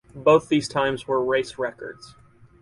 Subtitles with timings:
[0.15, 2.15] Both these times were race records.